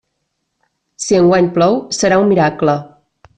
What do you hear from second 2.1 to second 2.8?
un miracle.